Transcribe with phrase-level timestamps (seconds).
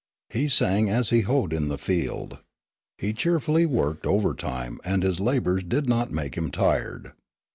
[0.31, 2.39] He sang as he hoed in the field.
[2.97, 7.11] He cheerfully worked overtime and his labors did not make him tired.